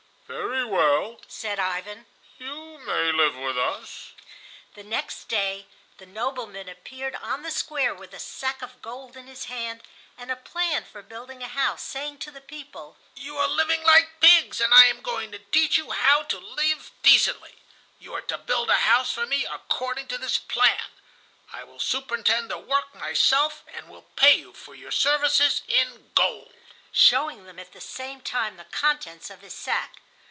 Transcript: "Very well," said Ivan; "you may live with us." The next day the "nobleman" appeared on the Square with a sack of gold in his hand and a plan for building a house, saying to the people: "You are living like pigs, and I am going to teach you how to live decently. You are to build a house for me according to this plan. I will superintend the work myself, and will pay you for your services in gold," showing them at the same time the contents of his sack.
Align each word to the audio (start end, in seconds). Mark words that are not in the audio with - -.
"Very 0.33 0.63
well," 0.63 1.19
said 1.27 1.59
Ivan; 1.59 2.05
"you 2.37 2.77
may 2.79 3.11
live 3.11 3.35
with 3.35 3.57
us." 3.57 4.11
The 4.75 4.83
next 4.83 5.27
day 5.27 5.67
the 5.97 6.05
"nobleman" 6.05 6.69
appeared 6.69 7.17
on 7.17 7.41
the 7.41 7.51
Square 7.51 7.95
with 7.95 8.13
a 8.13 8.19
sack 8.19 8.61
of 8.61 8.81
gold 8.81 9.17
in 9.17 9.27
his 9.27 9.45
hand 9.45 9.83
and 10.17 10.31
a 10.31 10.37
plan 10.37 10.85
for 10.85 11.01
building 11.01 11.43
a 11.43 11.49
house, 11.49 11.83
saying 11.83 12.19
to 12.19 12.31
the 12.31 12.39
people: 12.39 12.95
"You 13.17 13.37
are 13.37 13.47
living 13.49 13.83
like 13.83 14.21
pigs, 14.21 14.61
and 14.61 14.73
I 14.73 14.85
am 14.85 15.01
going 15.01 15.33
to 15.33 15.39
teach 15.39 15.77
you 15.77 15.91
how 15.91 16.23
to 16.23 16.39
live 16.39 16.91
decently. 17.03 17.55
You 17.99 18.13
are 18.13 18.21
to 18.21 18.37
build 18.37 18.69
a 18.69 18.77
house 18.77 19.11
for 19.11 19.25
me 19.25 19.45
according 19.45 20.07
to 20.07 20.17
this 20.17 20.37
plan. 20.37 20.91
I 21.51 21.65
will 21.65 21.79
superintend 21.79 22.49
the 22.49 22.57
work 22.57 22.95
myself, 22.95 23.63
and 23.67 23.89
will 23.89 24.05
pay 24.15 24.35
you 24.37 24.53
for 24.53 24.75
your 24.75 24.91
services 24.91 25.61
in 25.67 26.11
gold," 26.15 26.53
showing 26.93 27.43
them 27.45 27.59
at 27.59 27.73
the 27.73 27.81
same 27.81 28.21
time 28.21 28.55
the 28.55 28.63
contents 28.71 29.29
of 29.29 29.41
his 29.41 29.53
sack. 29.53 29.97